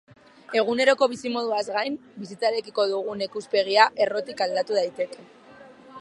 Eguneroko 0.59 1.07
bizimoduaz 1.11 1.61
gain, 1.75 1.99
bizitzarekiko 2.23 2.85
dugun 2.95 3.23
ikuspegia 3.29 3.87
errotikaldatu 4.07 4.79
daiteke. 4.81 5.33